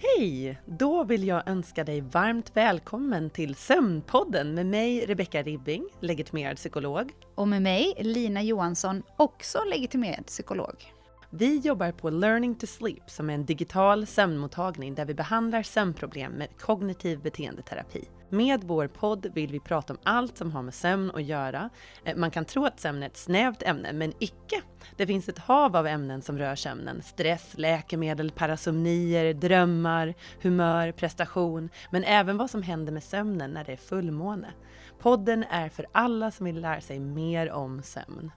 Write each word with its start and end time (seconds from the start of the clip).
Hej! 0.00 0.58
Då 0.66 1.04
vill 1.04 1.26
jag 1.26 1.48
önska 1.48 1.84
dig 1.84 2.00
varmt 2.00 2.50
välkommen 2.54 3.30
till 3.30 3.54
Sömnpodden 3.54 4.54
med 4.54 4.66
mig 4.66 5.06
Rebecka 5.06 5.42
Ribbing, 5.42 5.88
legitimerad 6.00 6.56
psykolog. 6.56 7.12
Och 7.34 7.48
med 7.48 7.62
mig 7.62 7.94
Lina 7.98 8.42
Johansson, 8.42 9.02
också 9.16 9.58
legitimerad 9.64 10.26
psykolog. 10.26 10.74
Vi 11.30 11.58
jobbar 11.58 11.92
på 11.92 12.10
Learning 12.10 12.54
to 12.54 12.66
Sleep 12.66 13.10
som 13.10 13.30
är 13.30 13.34
en 13.34 13.46
digital 13.46 14.06
sömnmottagning 14.06 14.94
där 14.94 15.04
vi 15.04 15.14
behandlar 15.14 15.62
sömnproblem 15.62 16.32
med 16.32 16.48
kognitiv 16.58 17.22
beteendeterapi. 17.22 18.08
Med 18.30 18.64
vår 18.64 18.86
podd 18.86 19.26
vill 19.34 19.52
vi 19.52 19.60
prata 19.60 19.92
om 19.92 19.98
allt 20.02 20.38
som 20.38 20.52
har 20.52 20.62
med 20.62 20.74
sömn 20.74 21.10
att 21.14 21.22
göra. 21.22 21.70
Eh, 22.04 22.16
man 22.16 22.30
kan 22.30 22.44
tro 22.44 22.64
att 22.64 22.80
sömn 22.80 23.02
är 23.02 23.06
ett 23.06 23.16
snävt 23.16 23.62
ämne, 23.62 23.92
men 23.92 24.12
icke. 24.18 24.62
Det 24.96 25.06
finns 25.06 25.28
ett 25.28 25.38
hav 25.38 25.76
av 25.76 25.86
ämnen 25.86 26.22
som 26.22 26.38
rör 26.38 26.54
sömnen. 26.54 27.02
Stress, 27.02 27.54
läkemedel, 27.56 28.30
parasomnier, 28.30 29.34
drömmar, 29.34 30.14
humör, 30.42 30.92
prestation, 30.92 31.68
men 31.90 32.04
även 32.04 32.36
vad 32.36 32.50
som 32.50 32.62
händer 32.62 32.92
med 32.92 33.02
sömnen 33.02 33.50
när 33.50 33.64
det 33.64 33.72
är 33.72 33.76
fullmåne. 33.76 34.48
Podden 34.98 35.44
är 35.50 35.68
för 35.68 35.86
alla 35.92 36.30
som 36.30 36.46
vill 36.46 36.60
lära 36.60 36.80
sig 36.80 36.98
mer 36.98 37.50
om 37.50 37.82
sömn. 37.82 38.30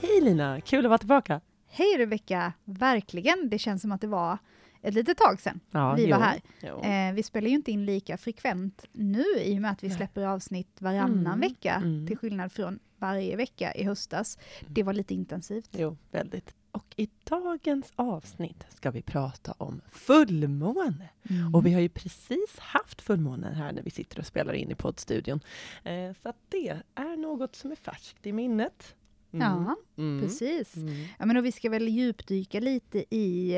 Hej 0.00 0.20
Lina, 0.20 0.60
kul 0.60 0.84
att 0.84 0.88
vara 0.88 0.98
tillbaka! 0.98 1.40
Hej 1.80 1.98
Rebecka! 1.98 2.52
Verkligen, 2.64 3.48
det 3.48 3.58
känns 3.58 3.82
som 3.82 3.92
att 3.92 4.00
det 4.00 4.06
var 4.06 4.38
ett 4.82 4.94
litet 4.94 5.18
tag 5.18 5.40
sedan 5.40 5.60
ja, 5.70 5.94
vi 5.94 6.10
var 6.10 6.18
jo, 6.18 6.22
här. 6.22 6.40
Jo. 6.62 6.80
Eh, 6.80 7.14
vi 7.14 7.22
spelar 7.22 7.48
ju 7.48 7.54
inte 7.54 7.70
in 7.70 7.84
lika 7.84 8.16
frekvent 8.16 8.84
nu 8.92 9.24
i 9.42 9.56
och 9.56 9.62
med 9.62 9.70
att 9.70 9.84
vi 9.84 9.90
släpper 9.90 10.26
avsnitt 10.26 10.76
varannan 10.80 11.26
mm, 11.26 11.40
vecka, 11.40 11.74
mm. 11.74 12.06
till 12.06 12.18
skillnad 12.18 12.52
från 12.52 12.78
varje 12.96 13.36
vecka 13.36 13.74
i 13.74 13.84
höstas. 13.84 14.38
Det 14.68 14.82
var 14.82 14.92
lite 14.92 15.14
intensivt. 15.14 15.70
Jo, 15.72 15.96
väldigt. 16.10 16.54
Och 16.72 16.94
i 16.96 17.08
dagens 17.24 17.92
avsnitt 17.96 18.66
ska 18.68 18.90
vi 18.90 19.02
prata 19.02 19.54
om 19.58 19.80
fullmåne. 19.90 21.08
Mm. 21.30 21.54
Och 21.54 21.66
vi 21.66 21.72
har 21.72 21.80
ju 21.80 21.88
precis 21.88 22.58
haft 22.58 23.00
fullmånen 23.00 23.54
här 23.54 23.72
när 23.72 23.82
vi 23.82 23.90
sitter 23.90 24.18
och 24.18 24.26
spelar 24.26 24.52
in 24.52 24.70
i 24.70 24.74
poddstudion. 24.74 25.40
Eh, 25.84 26.12
så 26.22 26.32
det 26.48 26.82
är 26.94 27.16
något 27.16 27.56
som 27.56 27.70
är 27.72 27.76
färskt 27.76 28.26
i 28.26 28.32
minnet. 28.32 28.94
Mm. 29.32 29.46
Ja, 29.46 29.76
mm. 29.98 30.20
precis. 30.22 30.76
Mm. 30.76 30.94
Ja, 31.18 31.26
men 31.26 31.36
och 31.36 31.44
vi 31.44 31.52
ska 31.52 31.70
väl 31.70 31.88
djupdyka 31.88 32.60
lite 32.60 33.14
i 33.14 33.56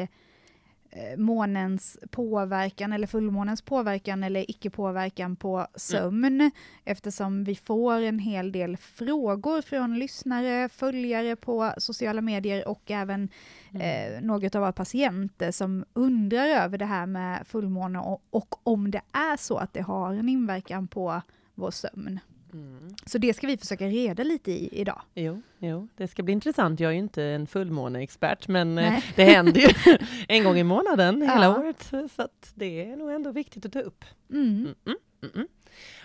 eh, 0.91 1.19
månens 1.19 1.98
påverkan 2.11 2.92
eller 2.92 3.06
fullmånens 3.06 3.62
påverkan 3.62 4.25
eller 4.25 4.50
icke-påverkan 4.50 5.37
på 5.37 5.67
sömn 5.75 6.50
eftersom 6.84 7.45
vi 7.45 7.55
får 7.55 8.00
en 8.00 8.19
hel 8.19 8.53
del 8.53 8.77
frågor 8.77 9.62
från 9.62 9.98
lyssnare, 9.98 10.69
följare 10.69 11.37
på 11.37 11.73
sociala 11.78 12.20
medier 12.20 12.69
och 12.69 12.91
även 12.91 13.28
mm. 13.70 13.83
eh, 13.83 14.23
några 14.23 14.47
av 14.47 14.61
våra 14.61 14.73
patienter 14.73 15.50
som 15.50 15.84
undrar 15.93 16.47
över 16.47 16.78
det 16.78 16.87
här 16.87 17.06
med 17.06 17.47
fullmåne 17.47 17.98
och, 17.98 18.23
och 18.31 18.55
om 18.62 18.91
det 18.91 19.03
är 19.12 19.37
så 19.37 19.56
att 19.56 19.73
det 19.73 19.83
har 19.83 20.15
en 20.15 20.28
inverkan 20.28 20.89
på 20.89 21.23
vår 21.55 21.70
sömn. 21.70 22.20
Mm. 22.53 22.95
Så 23.06 23.19
det 23.19 23.34
ska 23.34 23.47
vi 23.47 23.56
försöka 23.56 23.86
reda 23.86 24.22
lite 24.22 24.53
i 24.53 24.81
idag. 24.81 25.03
Jo, 25.14 25.42
jo, 25.58 25.89
det 25.97 26.08
ska 26.08 26.22
bli 26.22 26.33
intressant. 26.33 26.81
Jag 26.81 26.89
är 26.89 26.92
ju 26.92 26.98
inte 26.98 27.22
en 27.22 27.47
fullmåneexpert, 27.47 28.48
men 28.48 28.78
eh, 28.78 28.91
Nej. 28.91 29.05
det 29.17 29.25
händer 29.25 29.61
ju 29.61 29.98
en 30.28 30.44
gång 30.44 30.59
i 30.59 30.64
månaden 30.64 31.22
hela 31.22 31.44
ja. 31.44 31.59
året, 31.59 31.83
så 32.11 32.28
det 32.55 32.91
är 32.91 32.97
nog 32.97 33.11
ändå 33.12 33.33
viktigt 33.33 33.67
att 33.67 33.72
ta 33.72 33.81
upp. 33.81 34.05
Mm. 34.31 34.48
Mm, 34.48 34.75
mm, 34.86 34.97
mm, 35.22 35.34
mm. 35.34 35.48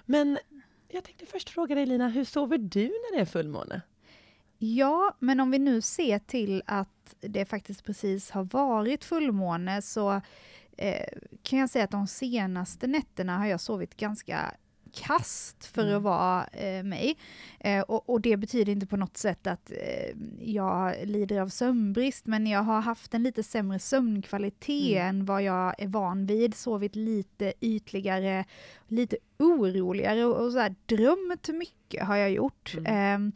men 0.05 0.37
jag 0.87 1.03
tänkte 1.03 1.25
först 1.25 1.49
fråga 1.49 1.75
dig 1.75 1.85
Lina, 1.85 2.09
hur 2.09 2.23
sover 2.23 2.57
du 2.57 2.83
när 2.83 3.15
det 3.15 3.21
är 3.21 3.25
fullmåne? 3.25 3.81
Ja, 4.57 5.15
men 5.19 5.39
om 5.39 5.51
vi 5.51 5.59
nu 5.59 5.81
ser 5.81 6.19
till 6.19 6.63
att 6.65 7.15
det 7.19 7.45
faktiskt 7.45 7.83
precis 7.83 8.31
har 8.31 8.43
varit 8.43 9.03
fullmåne 9.03 9.81
så 9.81 10.21
eh, 10.77 11.07
kan 11.43 11.59
jag 11.59 11.69
säga 11.69 11.83
att 11.83 11.91
de 11.91 12.07
senaste 12.07 12.87
nätterna 12.87 13.37
har 13.37 13.45
jag 13.45 13.61
sovit 13.61 13.97
ganska 13.97 14.55
kast 14.97 15.65
för 15.65 15.81
mm. 15.81 15.97
att 15.97 16.03
vara 16.03 16.47
eh, 16.47 16.83
mig. 16.83 17.17
Eh, 17.59 17.81
och, 17.81 18.09
och, 18.09 18.21
det 18.21 18.37
betyder 18.37 18.71
inte 18.71 18.87
på 18.87 18.97
något 18.97 19.17
sätt 19.17 19.47
att 19.47 19.71
eh, 19.71 20.15
jag 20.39 20.95
lider 21.03 21.41
av 21.41 21.49
sömnbrist, 21.49 22.25
men 22.25 22.47
jag 22.47 22.63
har 22.63 22.81
haft 22.81 23.13
en 23.13 23.23
lite 23.23 23.43
sämre 23.43 23.79
sömnkvalitet 23.79 24.97
mm. 24.97 25.07
än 25.07 25.25
vad 25.25 25.43
jag 25.43 25.75
är 25.77 25.87
van 25.87 26.25
vid, 26.25 26.55
sovit 26.55 26.95
lite 26.95 27.53
ytligare, 27.61 28.45
lite 28.87 29.17
oroligare 29.39 30.25
och, 30.25 30.45
och 30.45 30.51
så 30.51 30.59
här, 30.59 30.75
drömt 30.85 31.49
mycket 31.49 32.03
har 32.03 32.15
jag 32.15 32.31
gjort. 32.31 32.73
Mm. 32.77 32.85
Ehm, 32.95 33.31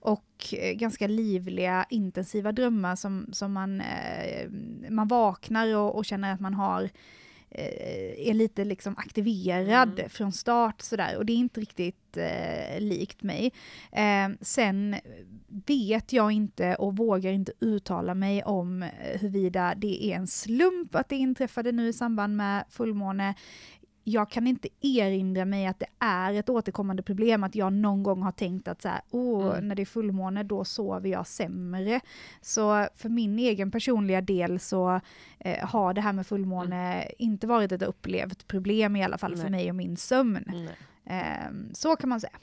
och 0.00 0.54
ganska 0.74 1.06
livliga, 1.06 1.86
intensiva 1.90 2.52
drömmar 2.52 2.96
som, 2.96 3.26
som 3.32 3.52
man, 3.52 3.80
eh, 3.80 4.50
man 4.90 5.08
vaknar 5.08 5.76
och, 5.76 5.96
och 5.96 6.04
känner 6.04 6.32
att 6.32 6.40
man 6.40 6.54
har 6.54 6.82
Eh, 6.82 6.90
är 8.18 8.34
lite 8.34 8.64
liksom 8.64 8.94
aktiverad 8.98 9.98
mm. 9.98 10.10
från 10.10 10.32
start 10.32 10.82
sådär 10.82 11.16
och 11.16 11.26
det 11.26 11.32
är 11.32 11.36
inte 11.36 11.60
riktigt 11.60 12.16
eh, 12.16 12.80
likt 12.80 13.22
mig. 13.22 13.52
Eh, 13.92 14.28
sen 14.40 14.96
vet 15.66 16.12
jag 16.12 16.32
inte 16.32 16.74
och 16.74 16.96
vågar 16.96 17.32
inte 17.32 17.52
uttala 17.60 18.14
mig 18.14 18.42
om 18.44 18.82
eh, 18.82 18.88
huruvida 19.20 19.74
det 19.76 20.04
är 20.04 20.16
en 20.16 20.26
slump 20.26 20.94
att 20.94 21.08
det 21.08 21.16
inträffade 21.16 21.72
nu 21.72 21.88
i 21.88 21.92
samband 21.92 22.36
med 22.36 22.64
fullmåne 22.70 23.34
jag 24.08 24.30
kan 24.30 24.46
inte 24.46 24.68
erinra 24.80 25.44
mig 25.44 25.66
att 25.66 25.78
det 25.78 25.86
är 25.98 26.34
ett 26.34 26.48
återkommande 26.48 27.02
problem, 27.02 27.44
att 27.44 27.54
jag 27.54 27.72
någon 27.72 28.02
gång 28.02 28.22
har 28.22 28.32
tänkt 28.32 28.68
att 28.68 28.82
så 28.82 28.88
här, 28.88 29.00
oh, 29.10 29.52
mm. 29.52 29.68
när 29.68 29.74
det 29.74 29.82
är 29.82 29.86
fullmåne 29.86 30.42
då 30.42 30.64
sover 30.64 31.10
jag 31.10 31.26
sämre. 31.26 32.00
Så 32.40 32.88
för 32.96 33.08
min 33.08 33.38
egen 33.38 33.70
personliga 33.70 34.20
del 34.20 34.60
så 34.60 35.00
eh, 35.38 35.68
har 35.68 35.94
det 35.94 36.00
här 36.00 36.12
med 36.12 36.26
fullmåne 36.26 36.94
mm. 36.94 37.14
inte 37.18 37.46
varit 37.46 37.72
ett 37.72 37.82
upplevt 37.82 38.46
problem 38.46 38.96
i 38.96 39.04
alla 39.04 39.18
fall 39.18 39.32
Nej. 39.32 39.40
för 39.40 39.50
mig 39.50 39.70
och 39.70 39.76
min 39.76 39.96
sömn. 39.96 40.68
Eh, 41.04 41.50
så 41.72 41.96
kan 41.96 42.08
man 42.08 42.20
säga. 42.20 42.38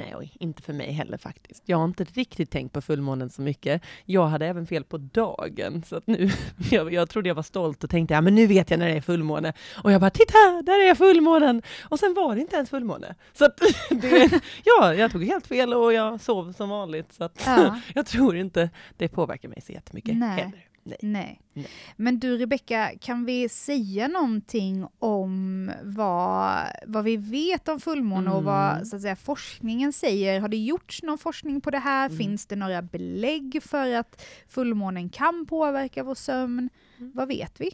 Nej, 0.00 0.32
inte 0.40 0.62
för 0.62 0.72
mig 0.72 0.92
heller 0.92 1.18
faktiskt. 1.18 1.62
Jag 1.66 1.76
har 1.76 1.84
inte 1.84 2.04
riktigt 2.04 2.50
tänkt 2.50 2.72
på 2.72 2.80
fullmånen 2.80 3.30
så 3.30 3.42
mycket. 3.42 3.82
Jag 4.04 4.26
hade 4.26 4.46
även 4.46 4.66
fel 4.66 4.84
på 4.84 4.98
dagen, 4.98 5.82
så 5.86 5.96
att 5.96 6.06
nu, 6.06 6.30
jag, 6.70 6.92
jag 6.92 7.10
trodde 7.10 7.28
jag 7.28 7.34
var 7.34 7.42
stolt 7.42 7.84
och 7.84 7.90
tänkte, 7.90 8.14
ja 8.14 8.20
men 8.20 8.34
nu 8.34 8.46
vet 8.46 8.70
jag 8.70 8.78
när 8.78 8.88
det 8.88 8.94
är 8.94 9.00
fullmåne. 9.00 9.52
Och 9.84 9.92
jag 9.92 10.00
bara, 10.00 10.10
titta, 10.10 10.62
där 10.62 10.90
är 10.90 10.94
fullmånen! 10.94 11.62
Och 11.82 11.98
sen 11.98 12.14
var 12.14 12.34
det 12.34 12.40
inte 12.40 12.56
ens 12.56 12.70
fullmåne. 12.70 13.14
Så 13.32 13.44
att 13.44 13.56
det, 13.90 14.40
ja, 14.64 14.94
jag 14.94 15.12
tog 15.12 15.24
helt 15.24 15.46
fel 15.46 15.74
och 15.74 15.92
jag 15.92 16.20
sov 16.20 16.52
som 16.52 16.68
vanligt, 16.68 17.12
så 17.12 17.24
att 17.24 17.42
ja. 17.46 17.80
jag 17.94 18.06
tror 18.06 18.36
inte 18.36 18.70
det 18.96 19.08
påverkar 19.08 19.48
mig 19.48 19.60
så 19.60 19.72
jättemycket 19.72 20.16
Nej. 20.16 20.28
heller. 20.28 20.69
Nej. 20.82 20.98
Nej. 21.02 21.40
Nej. 21.52 21.66
Men 21.96 22.18
du 22.18 22.38
Rebecka, 22.38 22.90
kan 23.00 23.24
vi 23.24 23.48
säga 23.48 24.08
någonting 24.08 24.86
om 24.98 25.72
vad, 25.82 26.66
vad 26.86 27.04
vi 27.04 27.16
vet 27.16 27.68
om 27.68 27.80
fullmåne 27.80 28.26
mm. 28.26 28.32
och 28.32 28.44
vad 28.44 28.72
mm. 28.72 28.84
så 28.84 28.96
att 28.96 29.02
säga, 29.02 29.16
forskningen 29.16 29.92
säger? 29.92 30.40
Har 30.40 30.48
det 30.48 30.56
gjorts 30.56 31.02
någon 31.02 31.18
forskning 31.18 31.60
på 31.60 31.70
det 31.70 31.78
här? 31.78 32.06
Mm. 32.06 32.18
Finns 32.18 32.46
det 32.46 32.56
några 32.56 32.82
belägg 32.82 33.62
för 33.62 33.94
att 33.94 34.22
fullmånen 34.48 35.10
kan 35.10 35.46
påverka 35.46 36.02
vår 36.02 36.14
sömn? 36.14 36.70
Mm. 36.98 37.12
Vad 37.14 37.28
vet 37.28 37.60
vi? 37.60 37.70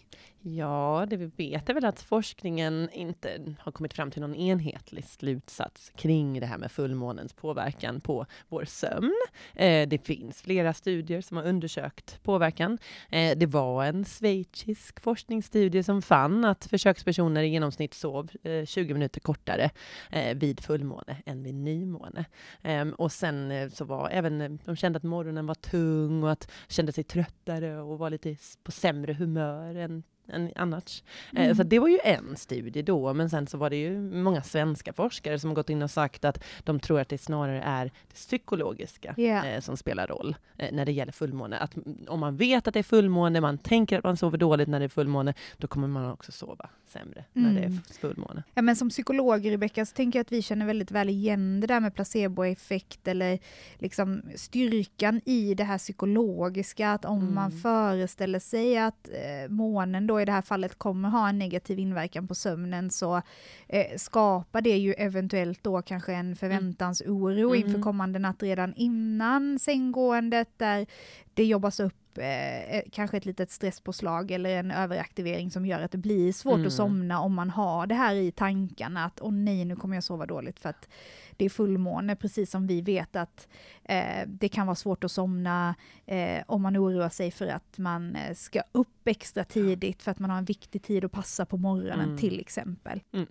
Ja, 0.48 1.06
det 1.10 1.16
vi 1.16 1.26
vet 1.26 1.68
är 1.68 1.74
väl 1.74 1.84
att 1.84 2.02
forskningen 2.02 2.88
inte 2.92 3.56
har 3.58 3.72
kommit 3.72 3.94
fram 3.94 4.10
till 4.10 4.20
någon 4.22 4.34
enhetlig 4.34 5.04
slutsats 5.04 5.92
kring 5.96 6.40
det 6.40 6.46
här 6.46 6.58
med 6.58 6.72
fullmånens 6.72 7.32
påverkan 7.32 8.00
på 8.00 8.26
vår 8.48 8.64
sömn. 8.64 9.14
Eh, 9.54 9.88
det 9.88 10.06
finns 10.06 10.42
flera 10.42 10.74
studier 10.74 11.20
som 11.20 11.36
har 11.36 11.44
undersökt 11.44 12.22
påverkan. 12.22 12.78
Eh, 13.10 13.38
det 13.38 13.46
var 13.46 13.84
en 13.84 14.04
schweizisk 14.04 15.00
forskningsstudie 15.00 15.82
som 15.82 16.02
fann 16.02 16.44
att 16.44 16.66
försökspersoner 16.66 17.42
i 17.42 17.48
genomsnitt 17.48 17.94
sov 17.94 18.30
eh, 18.42 18.64
20 18.64 18.94
minuter 18.94 19.20
kortare 19.20 19.70
eh, 20.10 20.36
vid 20.36 20.60
fullmåne 20.60 21.16
än 21.26 21.42
vid 21.42 21.54
nymåne. 21.54 22.24
Ehm, 22.62 22.92
och 22.92 23.12
sen 23.12 23.50
eh, 23.50 23.68
så 23.68 23.84
var 23.84 24.08
även, 24.12 24.40
eh, 24.40 24.50
de 24.64 24.76
kände 24.76 24.96
att 24.96 25.02
morgonen 25.02 25.46
var 25.46 25.54
tung 25.54 26.22
och 26.22 26.32
att 26.32 26.50
kände 26.68 26.92
sig 26.92 27.04
tröttare 27.04 27.80
och 27.80 27.98
var 27.98 28.10
lite 28.10 28.36
på 28.62 28.72
sämre 28.72 29.12
humör 29.12 29.74
än 29.74 30.02
än 30.28 30.52
annars. 30.56 31.02
Eh, 31.32 31.44
mm. 31.44 31.56
Så 31.56 31.62
det 31.62 31.78
var 31.78 31.88
ju 31.88 31.98
en 32.04 32.36
studie 32.36 32.82
då, 32.82 33.14
men 33.14 33.30
sen 33.30 33.46
så 33.46 33.58
var 33.58 33.70
det 33.70 33.76
ju 33.76 34.00
många 34.00 34.42
svenska 34.42 34.92
forskare 34.92 35.38
som 35.38 35.54
gått 35.54 35.70
in 35.70 35.82
och 35.82 35.90
sagt 35.90 36.24
att 36.24 36.44
de 36.64 36.80
tror 36.80 37.00
att 37.00 37.08
det 37.08 37.18
snarare 37.18 37.62
är 37.62 37.84
det 37.84 38.14
psykologiska 38.14 39.14
yeah. 39.16 39.60
som 39.60 39.76
spelar 39.76 40.06
roll 40.06 40.36
eh, 40.58 40.72
när 40.72 40.84
det 40.84 40.92
gäller 40.92 41.12
fullmåne. 41.12 41.58
Att 41.58 41.74
om 42.08 42.20
man 42.20 42.36
vet 42.36 42.68
att 42.68 42.74
det 42.74 42.80
är 42.80 42.82
fullmåne, 42.82 43.40
man 43.40 43.58
tänker 43.58 43.98
att 43.98 44.04
man 44.04 44.16
sover 44.16 44.38
dåligt 44.38 44.68
när 44.68 44.78
det 44.78 44.84
är 44.84 44.88
fullmåne, 44.88 45.34
då 45.56 45.68
kommer 45.68 45.88
man 45.88 46.10
också 46.10 46.32
sova 46.32 46.68
sämre 46.86 47.24
mm. 47.34 47.48
när 47.48 47.60
det 47.60 47.66
är 47.66 47.70
mm. 47.70 47.82
fullmåne. 48.00 48.42
Ja, 48.54 48.62
men 48.62 48.76
som 48.76 48.88
psykolog, 48.88 49.50
Rebecka, 49.50 49.86
så 49.86 49.94
tänker 49.94 50.18
jag 50.18 50.24
att 50.24 50.32
vi 50.32 50.42
känner 50.42 50.66
väldigt 50.66 50.90
väl 50.90 51.08
igen 51.08 51.60
det 51.60 51.66
där 51.66 51.80
med 51.80 51.94
placeboeffekt 51.94 53.08
eller 53.08 53.38
liksom 53.78 54.22
styrkan 54.34 55.20
i 55.24 55.54
det 55.54 55.64
här 55.64 55.78
psykologiska, 55.78 56.90
att 56.90 57.04
om 57.04 57.20
mm. 57.20 57.34
man 57.34 57.52
föreställer 57.52 58.38
sig 58.38 58.78
att 58.78 59.08
eh, 59.08 59.50
månen 59.50 60.06
då 60.06 60.15
då 60.16 60.20
i 60.20 60.24
det 60.24 60.32
här 60.32 60.42
fallet 60.42 60.78
kommer 60.78 61.08
ha 61.08 61.28
en 61.28 61.38
negativ 61.38 61.78
inverkan 61.78 62.28
på 62.28 62.34
sömnen 62.34 62.90
så 62.90 63.22
eh, 63.68 63.96
skapar 63.96 64.60
det 64.60 64.76
ju 64.76 64.92
eventuellt 64.92 65.62
då 65.62 65.82
kanske 65.82 66.12
en 66.12 66.36
förväntansoro 66.36 67.54
mm. 67.54 67.66
inför 67.66 67.82
kommande 67.82 68.18
natt 68.18 68.42
redan 68.42 68.74
innan 68.74 69.58
sänggåendet 69.58 70.48
där 70.56 70.86
det 71.34 71.44
jobbas 71.44 71.80
upp 71.80 71.94
eh, 72.18 72.82
kanske 72.92 73.16
ett 73.16 73.26
litet 73.26 73.50
stresspåslag 73.50 74.30
eller 74.30 74.50
en 74.50 74.70
överaktivering 74.70 75.50
som 75.50 75.66
gör 75.66 75.80
att 75.80 75.90
det 75.90 75.98
blir 75.98 76.32
svårt 76.32 76.54
mm. 76.54 76.66
att 76.66 76.72
somna 76.72 77.20
om 77.20 77.34
man 77.34 77.50
har 77.50 77.86
det 77.86 77.94
här 77.94 78.14
i 78.14 78.32
tankarna 78.32 79.04
att 79.04 79.20
åh 79.20 79.32
nej, 79.32 79.64
nu 79.64 79.76
kommer 79.76 79.96
jag 79.96 80.04
sova 80.04 80.26
dåligt 80.26 80.60
för 80.60 80.68
att 80.68 80.88
det 81.36 81.44
är 81.44 81.48
fullmåne, 81.48 82.16
precis 82.16 82.50
som 82.50 82.66
vi 82.66 82.80
vet 82.80 83.16
att 83.16 83.48
eh, 83.84 84.26
det 84.26 84.48
kan 84.48 84.66
vara 84.66 84.74
svårt 84.74 85.04
att 85.04 85.12
somna 85.12 85.74
eh, 86.06 86.42
om 86.46 86.62
man 86.62 86.76
oroar 86.76 87.08
sig 87.08 87.30
för 87.30 87.46
att 87.46 87.78
man 87.78 88.16
eh, 88.16 88.34
ska 88.34 88.62
upp 88.72 89.08
extra 89.08 89.44
tidigt 89.44 90.02
för 90.02 90.10
att 90.10 90.18
man 90.18 90.30
har 90.30 90.38
en 90.38 90.44
viktig 90.44 90.82
tid 90.82 91.04
att 91.04 91.12
passa 91.12 91.46
på 91.46 91.56
morgonen 91.56 92.08
mm. 92.08 92.18
till 92.18 92.40
exempel. 92.40 93.02
Mm. 93.12 93.26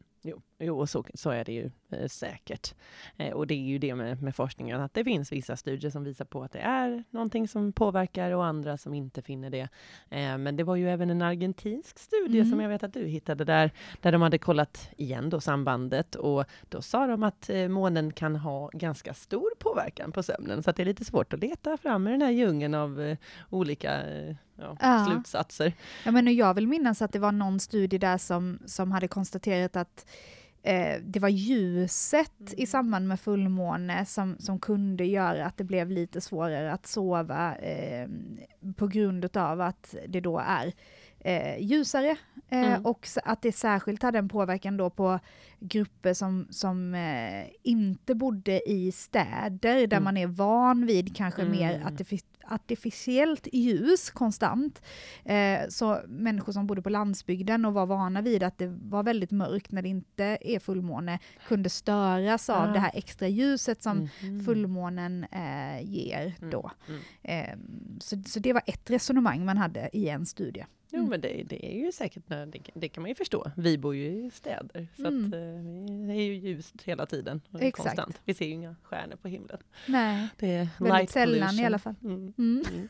Jo, 0.60 0.88
så, 0.88 1.06
så 1.13 1.30
är 1.30 1.44
det 1.44 1.54
ju 1.54 1.72
eh, 1.92 2.07
säkert. 2.07 2.74
Eh, 3.18 3.34
och 3.34 3.48
det 3.48 3.54
är 3.54 3.60
ju 3.68 3.78
det 3.78 3.96
med, 3.96 4.22
med, 4.22 4.36
forskningen, 4.36 4.81
att 4.81 4.94
det 4.94 5.04
finns 5.04 5.31
vissa 5.31 5.56
studier 5.56 5.92
som 5.92 6.04
visar 6.04 6.25
på 6.25 6.44
att 6.44 6.52
det 6.52 6.60
är 6.60 7.04
någonting 7.10 7.48
som 7.48 7.74
påverkar 7.74 8.31
och 8.31 8.46
andra 8.46 8.78
som 8.78 8.94
inte 8.94 9.22
finner 9.22 9.50
det. 9.50 9.69
Eh, 10.10 10.38
men 10.38 10.56
det 10.56 10.63
var 10.63 10.75
ju 10.75 10.90
även 10.90 11.10
en 11.10 11.22
argentinsk 11.22 12.00
studie 12.00 12.40
mm. 12.40 12.52
som 12.52 12.60
jag 12.60 12.69
vet 12.69 12.84
att 12.84 12.94
du 12.94 13.06
hittade 13.06 13.46
där, 13.46 13.72
där 14.02 14.12
de 14.12 14.22
hade 14.22 14.38
kollat 14.38 14.90
igen 14.98 15.30
då 15.30 15.42
sambandet 15.42 16.16
och 16.16 16.46
då 16.69 16.81
sa 16.81 17.08
de 17.08 17.24
att 17.24 17.50
eh, 17.50 17.68
månen 17.68 18.13
kan 18.13 18.36
ha 18.36 18.69
ganska 18.74 19.13
stor 19.13 19.50
påverkan 19.60 20.12
på 20.12 20.24
sömnen, 20.24 20.63
så 20.63 20.72
det 20.72 20.84
är 20.84 20.86
lite 20.86 21.06
svårt 21.06 21.34
att 21.34 21.40
leta 21.40 21.78
fram 21.78 22.08
i 22.08 22.12
den 22.12 22.22
här 22.22 22.31
djungeln 22.31 22.74
av 22.74 23.01
eh, 23.01 23.18
olika 23.50 24.04
eh, 24.04 24.36
ja, 24.56 24.78
ja. 24.80 25.06
slutsatser. 25.10 25.74
Ja, 26.06 26.12
men 26.12 26.36
jag 26.36 26.54
vill 26.54 26.68
minnas 26.68 27.01
att 27.01 27.12
det 27.12 27.19
var 27.19 27.31
någon 27.31 27.60
studie 27.60 27.98
där 27.98 28.18
som, 28.18 28.60
som 28.66 28.92
hade 28.92 29.08
konstaterat 29.08 29.75
att 29.75 30.06
eh, 30.66 31.02
det 31.02 31.20
var 31.20 31.30
ljuset 31.30 32.40
mm. 32.40 32.54
i 32.58 32.66
samband 32.66 33.08
med 33.08 33.20
fullmåne 33.20 34.06
som, 34.06 34.36
som 34.40 34.60
kunde 34.60 35.06
göra 35.06 35.46
att 35.46 35.58
det 35.58 35.64
blev 35.64 35.92
lite 35.92 36.22
svårare 36.22 36.72
att 36.72 36.88
sova 36.88 37.56
eh, 37.56 38.08
på 38.76 38.88
grund 38.88 39.38
av 39.38 39.62
att 39.62 39.96
det 40.08 40.20
då 40.20 40.40
är 40.40 40.74
eh, 41.20 41.58
ljusare 41.60 42.18
eh, 42.50 42.74
mm. 42.74 42.86
och 42.86 43.08
att 43.24 43.42
det 43.42 43.52
särskilt 43.52 44.04
hade 44.04 44.18
en 44.18 44.30
påverkan 44.30 44.78
då 44.78 44.90
på 44.90 45.20
grupper 45.68 46.14
som, 46.14 46.48
som 46.50 46.96
eh, 46.96 47.48
inte 47.64 48.16
bodde 48.16 48.70
i 48.70 48.92
städer 48.92 49.88
där 49.88 49.98
mm. 49.98 50.04
man 50.04 50.18
är 50.18 50.28
van 50.28 50.86
vid 50.86 51.16
kanske 51.16 51.42
mm. 51.42 51.58
mer 51.58 51.84
artific 51.86 52.24
artificiellt 52.48 53.48
ljus 53.54 54.10
konstant. 54.10 54.82
Eh, 55.24 55.60
så 55.70 56.02
människor 56.08 56.54
som 56.54 56.68
bodde 56.68 56.82
på 56.82 56.90
landsbygden 56.90 57.66
och 57.66 57.74
var 57.74 57.86
vana 57.86 58.22
vid 58.22 58.44
att 58.44 58.58
det 58.58 58.68
var 58.68 59.04
väldigt 59.04 59.32
mörkt 59.32 59.72
när 59.72 59.82
det 59.82 59.90
inte 59.90 60.38
är 60.42 60.60
fullmåne 60.60 61.20
kunde 61.48 61.70
störas 61.70 62.50
av 62.50 62.74
det 62.74 62.80
här 62.80 62.92
extra 62.94 63.28
ljuset 63.28 63.84
som 63.84 64.10
mm. 64.22 64.46
fullmånen 64.46 65.24
eh, 65.24 65.82
ger 65.82 66.36
mm. 66.40 66.50
då. 66.52 66.72
Mm. 66.88 67.02
Eh, 67.24 67.58
så, 68.00 68.24
så 68.26 68.40
det 68.40 68.54
var 68.54 68.64
ett 68.66 68.90
resonemang 68.90 69.46
man 69.46 69.58
hade 69.58 69.90
i 69.94 70.10
en 70.10 70.26
studie. 70.26 70.66
Jo, 70.92 71.00
mm. 71.00 71.10
men 71.10 71.22
det, 71.22 71.44
det, 71.44 71.66
är 71.66 71.86
ju 71.86 71.92
säkert, 71.92 72.28
det, 72.28 72.60
det, 72.74 72.90
kan 72.90 73.02
man 73.02 73.10
ju 73.10 73.16
förstå. 73.16 73.52
Vi 73.56 73.78
bor 73.78 73.96
ju 73.96 74.06
i 74.06 74.32
städer, 74.34 74.88
så 74.96 75.08
mm. 75.08 75.26
att, 75.26 75.34
eh, 75.34 75.55
det 76.07 76.13
är 76.13 76.25
ju 76.25 76.34
ljust 76.36 76.81
hela 76.84 77.06
tiden. 77.06 77.42
Exakt. 77.60 77.75
Konstant. 77.78 78.22
Vi 78.25 78.34
ser 78.34 78.46
ju 78.46 78.52
inga 78.52 78.75
stjärnor 78.84 79.16
på 79.16 79.28
himlen. 79.28 79.57
Nej, 79.88 80.30
det 80.40 80.56
är 80.56 80.68
väldigt 80.80 81.10
sällan 81.10 81.40
pollution. 81.40 81.60
i 81.60 81.66
alla 81.66 81.80
fall. 81.80 81.96
Mm. 82.04 82.34
mm. 82.38 82.63
mm. 82.72 82.88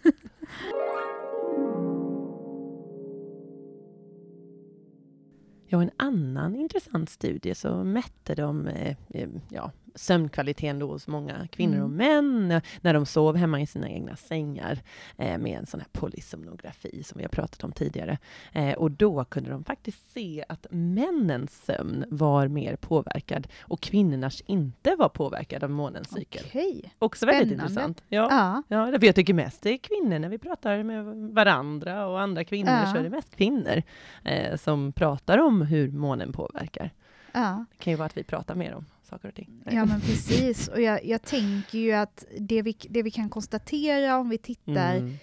Ja, 5.67 5.81
en 5.81 5.91
annan 5.97 6.55
intressant 6.55 7.09
studie 7.09 7.55
så 7.55 7.83
mätte 7.83 8.35
de 8.35 8.67
eh, 8.67 8.97
eh 9.09 9.29
ja, 9.49 9.71
sömnkvaliteten 9.95 10.79
då 10.79 10.87
hos 10.87 11.07
många 11.07 11.47
kvinnor 11.47 11.79
och 11.79 11.89
mm. 11.89 11.97
män 11.97 12.61
när 12.81 12.93
de 12.93 13.05
sov 13.05 13.35
hemma 13.35 13.61
i 13.61 13.67
sina 13.67 13.89
egna 13.89 14.15
sängar 14.15 14.79
eh, 15.17 15.37
med 15.37 15.59
en 15.59 15.65
sån 15.65 15.79
här 15.79 15.89
polysomnografi 15.91 17.03
som 17.03 17.17
vi 17.17 17.23
har 17.23 17.29
pratat 17.29 17.63
om 17.63 17.71
tidigare. 17.71 18.17
Eh, 18.51 18.73
och 18.73 18.91
då 18.91 19.25
kunde 19.25 19.49
de 19.49 19.63
faktiskt 19.63 20.11
se 20.11 20.45
att 20.49 20.67
männens 20.69 21.65
sömn 21.65 22.05
var 22.09 22.47
mer 22.47 22.75
påverkad 22.75 23.47
och 23.61 23.81
kvinnornas 23.81 24.41
inte 24.45 24.95
var 24.95 25.09
påverkad 25.09 25.63
av 25.63 25.69
månens 25.69 26.09
cykel. 26.09 26.43
Okej. 26.45 26.93
Också 26.99 27.25
Spännande. 27.25 27.39
väldigt 27.39 27.59
intressant. 27.59 28.03
Ja, 28.07 28.27
ja. 28.29 28.63
ja, 28.67 28.97
jag 29.01 29.15
tycker 29.15 29.33
mest 29.33 29.61
det 29.61 29.69
är 29.69 29.77
kvinnor 29.77 30.19
när 30.19 30.29
vi 30.29 30.37
pratar 30.37 30.83
med 30.83 31.05
varandra 31.33 32.07
och 32.07 32.21
andra 32.21 32.43
kvinnor 32.43 32.71
ja. 32.71 32.91
så 32.91 32.97
är 32.97 33.03
det 33.03 33.09
mest 33.09 33.35
kvinnor 33.35 33.83
eh, 34.23 34.57
som 34.57 34.93
pratar 34.93 35.37
om 35.37 35.61
hur 35.61 35.91
månen 35.91 36.31
påverkar. 36.31 36.91
Ja. 37.31 37.65
Det 37.71 37.83
kan 37.83 37.91
ju 37.93 37.97
vara 37.97 38.05
att 38.05 38.17
vi 38.17 38.23
pratar 38.23 38.55
mer 38.55 38.73
om 38.75 38.85
saker 39.05 39.27
och 39.27 39.35
ting. 39.35 39.63
Ja 39.65 39.85
men 39.85 40.01
precis, 40.01 40.67
och 40.67 40.81
jag, 40.81 41.05
jag 41.05 41.21
tänker 41.21 41.77
ju 41.77 41.91
att 41.91 42.25
det 42.39 42.61
vi, 42.61 42.75
det 42.89 43.03
vi 43.03 43.11
kan 43.11 43.29
konstatera 43.29 44.17
om 44.17 44.29
vi 44.29 44.37
tittar 44.37 44.95
mm. 44.95 45.17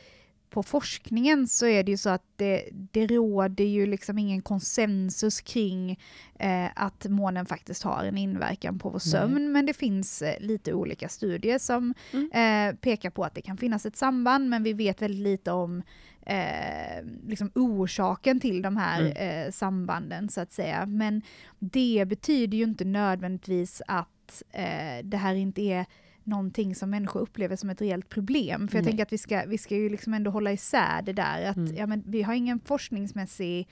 På 0.52 0.62
forskningen 0.62 1.48
så 1.48 1.66
är 1.66 1.82
det 1.82 1.90
ju 1.90 1.96
så 1.96 2.10
att 2.10 2.24
det, 2.36 2.68
det 2.72 3.06
råder 3.06 3.64
ju 3.64 3.86
liksom 3.86 4.18
ingen 4.18 4.42
konsensus 4.42 5.40
kring 5.40 5.98
eh, 6.38 6.66
att 6.74 7.06
månen 7.08 7.46
faktiskt 7.46 7.82
har 7.82 8.04
en 8.04 8.18
inverkan 8.18 8.78
på 8.78 8.88
vår 8.88 8.98
sömn, 8.98 9.34
Nej. 9.34 9.48
men 9.48 9.66
det 9.66 9.74
finns 9.74 10.22
eh, 10.22 10.40
lite 10.40 10.72
olika 10.72 11.08
studier 11.08 11.58
som 11.58 11.94
mm. 12.12 12.30
eh, 12.32 12.76
pekar 12.76 13.10
på 13.10 13.24
att 13.24 13.34
det 13.34 13.42
kan 13.42 13.56
finnas 13.56 13.86
ett 13.86 13.96
samband, 13.96 14.48
men 14.48 14.62
vi 14.62 14.72
vet 14.72 15.02
väldigt 15.02 15.22
lite 15.22 15.52
om 15.52 15.82
eh, 16.26 17.04
liksom 17.26 17.50
orsaken 17.54 18.40
till 18.40 18.62
de 18.62 18.76
här 18.76 19.00
mm. 19.00 19.46
eh, 19.46 19.50
sambanden 19.50 20.28
så 20.28 20.40
att 20.40 20.52
säga. 20.52 20.86
Men 20.86 21.22
det 21.58 22.04
betyder 22.08 22.58
ju 22.58 22.64
inte 22.64 22.84
nödvändigtvis 22.84 23.82
att 23.86 24.42
eh, 24.50 25.04
det 25.04 25.16
här 25.16 25.34
inte 25.34 25.62
är 25.62 25.86
någonting 26.26 26.74
som 26.74 26.90
människor 26.90 27.20
upplever 27.20 27.56
som 27.56 27.70
ett 27.70 27.80
reellt 27.80 28.08
problem. 28.08 28.68
För 28.68 28.76
jag 28.76 28.82
Nej. 28.82 28.90
tänker 28.90 29.02
att 29.02 29.12
vi 29.12 29.18
ska, 29.18 29.44
vi 29.46 29.58
ska 29.58 29.76
ju 29.76 29.88
liksom 29.88 30.14
ändå 30.14 30.30
hålla 30.30 30.52
isär 30.52 31.02
det 31.02 31.12
där. 31.12 31.44
Att, 31.44 31.56
mm. 31.56 31.76
ja, 31.76 31.86
men 31.86 32.02
vi 32.06 32.22
har 32.22 32.34
ingen 32.34 32.60
forskningsmässig 32.60 33.68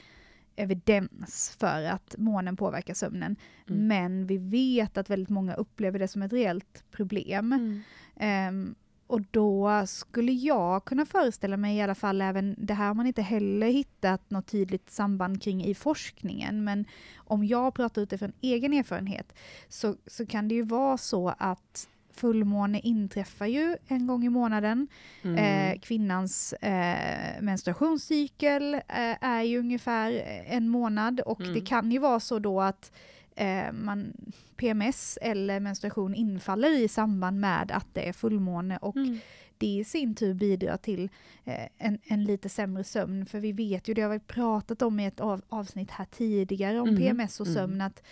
evidens 0.56 1.56
för 1.58 1.85
att 1.85 2.14
månen 2.19 2.56
påverkar 2.56 2.94
sömnen. 2.94 3.37
Mm. 3.69 3.87
Men 3.87 4.26
vi 4.26 4.38
vet 4.38 4.99
att 4.99 5.11
väldigt 5.11 5.29
många 5.29 5.55
upplever 5.55 5.99
det 5.99 6.08
som 6.08 6.23
ett 6.23 6.32
reellt 6.32 6.85
problem. 6.91 7.52
Mm. 7.52 8.49
Um, 8.49 8.75
och 9.11 9.23
då 9.31 9.87
skulle 9.87 10.32
jag 10.32 10.85
kunna 10.85 11.06
föreställa 11.06 11.56
mig 11.56 11.76
i 11.76 11.82
alla 11.82 11.94
fall, 11.94 12.20
även 12.20 12.55
det 12.58 12.75
här 12.75 12.87
har 12.87 12.94
man 12.94 13.06
inte 13.06 13.23
heller 13.23 13.67
hittat 13.67 14.31
något 14.31 14.47
tydligt 14.47 14.91
samband 14.91 15.43
kring 15.43 15.64
i 15.64 15.75
forskningen, 15.75 16.64
men 16.64 16.85
om 17.17 17.44
jag 17.44 17.75
pratar 17.75 18.02
utifrån 18.02 18.32
egen 18.41 18.73
erfarenhet 18.73 19.35
så, 19.69 19.97
så 20.06 20.26
kan 20.26 20.49
det 20.49 20.55
ju 20.55 20.62
vara 20.62 20.99
så 20.99 21.35
att 21.38 21.88
fullmåne 22.20 22.81
inträffar 22.81 23.46
ju 23.46 23.76
en 23.88 24.06
gång 24.06 24.25
i 24.25 24.28
månaden. 24.28 24.88
Mm. 25.22 25.37
Eh, 25.37 25.81
kvinnans 25.81 26.52
eh, 26.52 27.43
menstruationscykel 27.43 28.75
eh, 28.75 28.80
är 29.21 29.42
ju 29.42 29.59
ungefär 29.59 30.12
en 30.47 30.68
månad 30.68 31.21
och 31.21 31.40
mm. 31.40 31.54
det 31.54 31.61
kan 31.61 31.92
ju 31.92 31.99
vara 31.99 32.21
så 32.21 32.38
då 32.38 32.61
att 32.61 32.92
eh, 33.35 33.73
man, 33.73 34.12
PMS 34.56 35.18
eller 35.23 35.61
menstruation 35.61 36.14
infaller 36.14 36.78
i 36.78 36.88
samband 36.88 37.40
med 37.40 37.73
att 37.73 37.87
det 37.92 38.09
är 38.09 38.12
fullmåne 38.12 38.76
och 38.76 38.97
mm. 38.97 39.18
det 39.59 39.66
i 39.66 39.85
sin 39.85 40.14
tur 40.14 40.35
bidrar 40.35 40.76
till 40.76 41.09
eh, 41.45 41.68
en, 41.78 41.99
en, 42.04 42.25
lite 42.25 42.49
sämre 42.49 42.85
sömn. 42.85 43.26
För 43.26 43.40
vi 43.40 43.52
vet 43.52 43.88
ju, 43.88 43.95
det 43.95 44.02
har 44.02 44.11
vi 44.11 44.18
pratat 44.18 44.83
om 44.83 45.00
i 45.00 45.06
ett 45.06 45.21
av, 45.21 45.42
avsnitt 45.49 45.90
här 45.90 46.06
tidigare 46.11 46.80
om 46.80 46.88
mm. 46.88 47.00
PMS 47.00 47.40
och 47.40 47.47
mm. 47.47 47.54
sömn, 47.54 47.80
att 47.80 48.02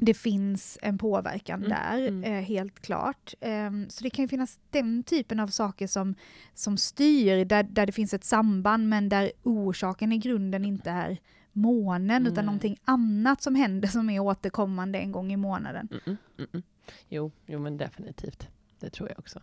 det 0.00 0.14
finns 0.14 0.78
en 0.82 0.98
påverkan 0.98 1.64
mm, 1.64 1.70
där, 1.70 2.08
mm. 2.08 2.24
Eh, 2.24 2.44
helt 2.44 2.80
klart. 2.80 3.34
Um, 3.40 3.90
så 3.90 4.04
det 4.04 4.10
kan 4.10 4.22
ju 4.22 4.28
finnas 4.28 4.60
den 4.70 5.02
typen 5.02 5.40
av 5.40 5.48
saker 5.48 5.86
som, 5.86 6.14
som 6.54 6.76
styr, 6.76 7.44
där, 7.44 7.62
där 7.62 7.86
det 7.86 7.92
finns 7.92 8.14
ett 8.14 8.24
samband 8.24 8.88
men 8.88 9.08
där 9.08 9.32
orsaken 9.42 10.12
i 10.12 10.18
grunden 10.18 10.64
inte 10.64 10.90
är 10.90 11.18
månen, 11.52 12.16
mm. 12.16 12.32
utan 12.32 12.46
någonting 12.46 12.76
annat 12.84 13.42
som 13.42 13.54
händer 13.54 13.88
som 13.88 14.10
är 14.10 14.20
återkommande 14.20 14.98
en 14.98 15.12
gång 15.12 15.32
i 15.32 15.36
månaden. 15.36 15.88
Mm, 15.90 16.16
mm, 16.38 16.48
mm. 16.52 16.62
jo, 17.08 17.30
jo, 17.46 17.58
men 17.58 17.76
definitivt. 17.76 18.48
Det 18.78 18.90
tror 18.90 19.08
jag 19.08 19.18
också. 19.18 19.40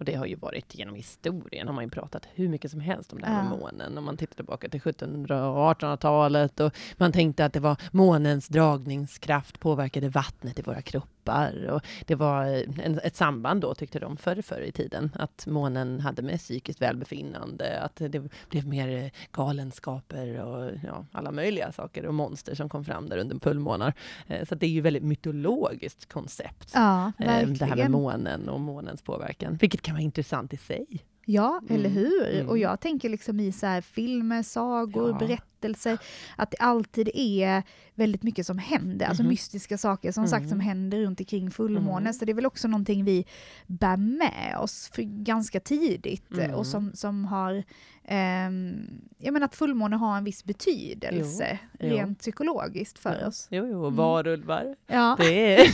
Och 0.00 0.06
det 0.06 0.14
har 0.14 0.26
ju 0.26 0.34
varit 0.34 0.74
genom 0.74 0.94
historien, 0.94 1.66
har 1.66 1.74
man 1.74 1.84
ju 1.84 1.90
pratat 1.90 2.28
hur 2.34 2.48
mycket 2.48 2.70
som 2.70 2.80
helst 2.80 3.12
om 3.12 3.20
det 3.20 3.26
här 3.26 3.44
ja. 3.44 3.50
med 3.50 3.58
månen. 3.58 3.98
Om 3.98 4.04
man 4.04 4.16
tittar 4.16 4.34
tillbaka 4.34 4.68
till 4.68 4.80
1700 4.80 5.48
och 5.48 5.74
1800-talet 5.74 6.60
och 6.60 6.72
man 6.96 7.12
tänkte 7.12 7.44
att 7.44 7.52
det 7.52 7.60
var 7.60 7.76
månens 7.92 8.48
dragningskraft 8.48 9.60
påverkade 9.60 10.08
vattnet 10.08 10.58
i 10.58 10.62
våra 10.62 10.82
kroppar 10.82 11.19
kroppar. 11.30 11.70
Och 11.70 11.82
det 12.06 12.14
var 12.14 12.44
en, 12.82 13.00
ett 13.04 13.16
samband 13.16 13.60
då, 13.60 13.74
tyckte 13.74 13.98
de, 13.98 14.16
förr, 14.16 14.42
förr 14.42 14.60
i 14.60 14.72
tiden. 14.72 15.10
Att 15.14 15.46
månen 15.46 16.00
hade 16.00 16.22
med 16.22 16.38
psykiskt 16.38 16.82
välbefinnande, 16.82 17.80
att 17.80 17.96
det 17.96 18.22
blev 18.48 18.66
mer 18.66 19.10
galenskaper 19.32 20.40
och 20.44 20.70
ja, 20.84 21.06
alla 21.12 21.32
möjliga 21.32 21.72
saker 21.72 22.06
och 22.06 22.14
monster 22.14 22.54
som 22.54 22.68
kom 22.68 22.84
fram 22.84 23.08
där 23.08 23.18
under 23.18 23.38
fullmånar. 23.38 23.94
Eh, 24.26 24.46
så 24.48 24.54
det 24.54 24.66
är 24.66 24.70
ju 24.70 24.80
väldigt 24.80 25.02
mytologiskt 25.02 26.12
koncept. 26.12 26.72
Ja. 26.74 27.12
Eh, 27.18 27.48
det 27.48 27.64
här 27.64 27.76
med 27.76 27.90
månen 27.90 28.48
och 28.48 28.60
månens 28.60 29.02
påverkan, 29.02 29.58
vilket 29.60 29.82
kan 29.82 29.94
vara 29.94 30.02
intressant 30.02 30.52
i 30.52 30.56
sig. 30.56 30.86
Ja, 31.24 31.60
mm. 31.62 31.74
eller 31.74 31.90
hur? 31.90 32.34
Mm. 32.34 32.48
Och 32.48 32.58
jag 32.58 32.80
tänker 32.80 33.08
liksom 33.08 33.40
i 33.40 33.52
så 33.52 33.66
här 33.66 33.80
filmer, 33.80 34.42
sagor, 34.42 35.10
ja. 35.10 35.18
berättelser 35.18 35.49
berättelser, 35.60 35.98
att 36.36 36.50
det 36.50 36.56
alltid 36.60 37.10
är 37.14 37.62
väldigt 37.94 38.22
mycket 38.22 38.46
som 38.46 38.58
händer, 38.58 39.06
alltså 39.06 39.22
Mhm. 39.22 39.30
mystiska 39.30 39.78
saker 39.78 40.12
som 40.12 40.26
sagt 40.28 40.48
som 40.48 40.58
Mhm. 40.58 40.66
händer 40.66 40.98
runt 40.98 41.20
omkring 41.20 41.50
fullmåne. 41.50 42.00
Mm. 42.00 42.12
Så 42.12 42.24
det 42.24 42.32
är 42.32 42.34
väl 42.34 42.46
också 42.46 42.68
någonting 42.68 43.04
vi 43.04 43.24
bär 43.66 43.96
med 43.96 44.56
oss 44.60 44.90
för 44.94 45.02
ganska 45.02 45.60
tidigt 45.60 46.32
eh, 46.38 46.44
Mm. 46.44 46.54
och 46.56 46.66
som, 46.66 46.90
som 46.94 47.24
har, 47.24 47.62
ehm, 48.04 48.86
jag 49.18 49.32
menar 49.32 49.44
att 49.44 49.54
fullmåne 49.56 49.96
har 49.96 50.16
en 50.16 50.24
viss 50.24 50.44
betydelse 50.44 51.58
Jo, 51.80 51.86
jo. 51.88 51.94
rent 51.96 52.18
psykologiskt 52.18 52.98
för 52.98 53.26
oss. 53.26 53.48
Jo, 53.50 53.66
jo, 53.66 53.84
Mm. 53.84 53.96
varulvar. 53.96 54.76
Ja, 54.86 55.16
Det 55.20 55.56
är... 55.60 55.66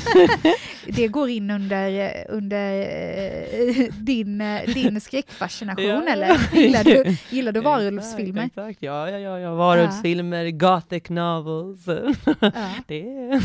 det 0.97 1.09
går 1.09 1.29
in 1.29 1.51
under, 1.51 2.25
under 2.31 2.81
eh, 2.81 3.87
din, 4.01 4.43
din 4.75 5.01
skräckfascination 5.01 5.85
Ja. 5.87 6.03
eller? 6.09 6.51
Gillar 6.57 6.85
du, 6.85 7.17
gillar 7.31 7.53
du 7.53 7.61
varulvsfilmer? 7.61 8.51
Ja, 8.55 8.71
ja, 8.81 9.11
ja, 9.19 9.39
ja. 9.39 9.55
Varulvsfilmer, 9.77 10.51
gothic 10.51 11.09
novels. 11.09 11.85
Det 12.87 13.01
är... 13.01 13.43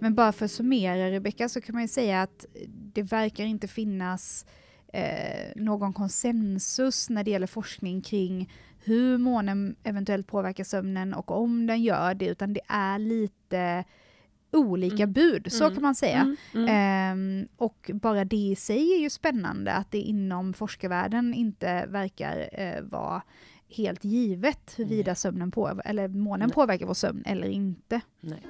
Men 0.00 0.14
bara 0.14 0.32
för 0.32 0.44
att 0.44 0.50
summera 0.50 1.10
Rebecka 1.10 1.48
så 1.48 1.60
kan 1.60 1.74
man 1.74 1.82
ju 1.82 1.88
säga 1.88 2.22
att 2.22 2.46
det 2.66 3.02
verkar 3.02 3.44
inte 3.44 3.68
finnas 3.68 4.46
eh, 4.92 5.50
någon 5.56 5.92
konsensus 5.92 7.10
när 7.10 7.24
det 7.24 7.30
gäller 7.30 7.46
forskning 7.46 8.02
kring 8.02 8.52
hur 8.84 9.18
månen 9.18 9.76
eventuellt 9.82 10.26
påverkar 10.26 10.64
sömnen 10.64 11.14
och 11.14 11.30
om 11.30 11.66
den 11.66 11.82
gör 11.82 12.14
det, 12.14 12.26
utan 12.26 12.52
det 12.52 12.60
är 12.68 12.98
lite 12.98 13.84
olika 14.52 15.02
Mm. 15.02 15.12
bud, 15.12 15.52
så 15.52 15.64
Mm. 15.64 15.74
kan 15.74 15.82
man 15.82 15.94
säga. 15.94 16.20
Mm, 16.20 16.36
mm. 16.54 16.68
Ehm, 16.68 17.48
och 17.56 17.90
bara 17.94 18.24
det 18.24 18.36
i 18.36 18.56
sig 18.56 18.92
är 18.94 18.98
ju 18.98 19.10
spännande, 19.10 19.72
att 19.72 19.90
det 19.90 19.98
inom 19.98 20.52
forskarvärlden 20.52 21.34
inte 21.34 21.86
verkar 21.86 22.48
eh, 22.52 22.82
vara 22.82 23.22
helt 23.76 24.04
givet 24.04 24.74
huruvida 24.78 25.14
sömnen 25.14 25.50
på, 25.50 25.80
eller 25.84 26.08
månen 26.08 26.46
Nej. 26.48 26.54
påverkar 26.54 26.86
vår 26.86 26.94
sömn 26.94 27.22
eller 27.26 27.48
inte. 27.48 28.00
Nej. 28.20 28.42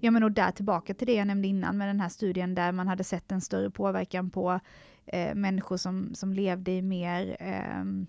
Ja 0.00 0.10
men 0.10 0.22
och 0.22 0.32
där 0.32 0.50
tillbaka 0.50 0.94
till 0.94 1.06
det 1.06 1.14
jag 1.14 1.26
nämnde 1.26 1.48
innan 1.48 1.78
med 1.78 1.88
den 1.88 2.00
här 2.00 2.08
studien 2.08 2.54
där 2.54 2.72
man 2.72 2.88
hade 2.88 3.04
sett 3.04 3.32
en 3.32 3.40
större 3.40 3.70
påverkan 3.70 4.30
på 4.30 4.60
eh, 5.06 5.34
människor 5.34 5.76
som, 5.76 6.14
som 6.14 6.32
levde 6.32 6.70
i 6.70 6.82
mer 6.82 7.36
ehm, 7.40 8.06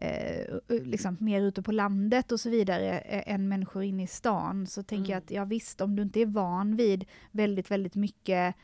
eh, 0.00 0.60
liksom 0.68 1.16
mer 1.20 1.42
ute 1.42 1.62
på 1.62 1.72
landet 1.72 2.32
och 2.32 2.40
så 2.40 2.50
vidare 2.50 2.98
eh, 2.98 3.34
än 3.34 3.48
människor 3.48 3.82
inne 3.82 4.02
i 4.02 4.06
stan 4.06 4.66
så 4.66 4.82
tänker 4.82 5.12
jag 5.12 5.16
Mm. 5.16 5.24
att 5.24 5.30
ja 5.30 5.44
visst 5.44 5.80
om 5.80 5.96
du 5.96 6.02
inte 6.02 6.20
är 6.20 6.26
van 6.26 6.76
vid 6.76 7.04
väldigt 7.30 7.70
väldigt 7.70 7.94
mycket 7.94 8.54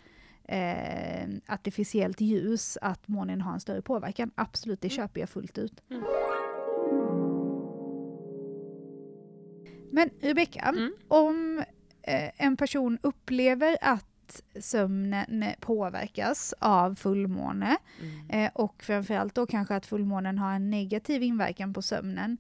eh, 0.49 1.29
artificiellt 1.49 2.21
ljus 2.21 2.79
att 2.83 3.09
månen 3.09 3.41
har 3.41 3.53
en 3.53 3.61
större 3.61 3.83
påverkan. 3.83 4.31
Absolut, 4.35 4.81
det 4.81 4.89
Mm. 4.89 4.97
köper 4.97 5.21
jag 5.21 5.29
fullt 5.29 5.59
ut. 5.59 5.83
Mm. 5.91 6.03
Men 9.93 10.11
Rebecka, 10.21 10.61
Mm. 10.77 10.95
om 11.09 11.65
eh, 12.03 12.31
en 12.37 12.57
person 12.57 12.99
upplever 13.03 13.77
att 13.81 14.07
sömnen 14.61 15.45
påverkas 15.61 16.55
av 16.59 16.95
fullmåne 16.95 17.77
Mm. 18.01 18.31
eh, 18.31 18.51
och 18.55 18.83
framförallt 18.83 19.35
då 19.35 19.47
kanske 19.47 19.77
att 19.77 19.87
fullmånen 19.87 20.39
har 20.39 20.53
en 20.53 20.71
negativ 20.71 21.23
inverkan 21.23 21.75
på 21.75 21.83
sömnen. 21.83 22.37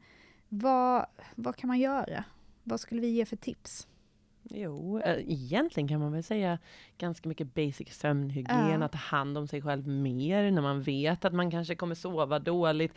Vad, 0.48 1.06
vad 1.34 1.56
kan 1.56 1.68
man 1.68 1.78
göra? 1.78 2.24
Vad 2.62 2.80
skulle 2.80 3.00
vi 3.00 3.08
ge 3.08 3.24
för 3.24 3.36
tips? 3.36 3.86
Jo, 4.50 4.98
eh, 5.00 5.18
egentligen 5.32 5.88
kan 5.88 6.00
man 6.00 6.12
väl 6.12 6.22
säga 6.22 6.58
ganska 6.98 7.28
mycket 7.28 7.54
basic 7.54 7.88
sömnhygien, 7.94 8.80
Ja. 8.80 8.84
att 8.84 8.92
ta 8.92 8.98
hand 8.98 9.38
om 9.38 9.48
sig 9.48 9.62
själv 9.62 9.88
mer 9.88 10.50
när 10.50 10.62
man 10.62 10.82
vet 10.82 11.24
att 11.24 11.34
man 11.34 11.50
kanske 11.50 11.74
kommer 11.74 11.94
sova 11.94 12.38
dåligt. 12.38 12.92